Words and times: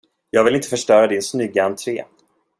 Jag 0.29 0.43
ville 0.43 0.55
inte 0.57 0.67
förstöra 0.69 1.07
din 1.07 1.21
snygga 1.21 1.65
entré. 1.65 2.05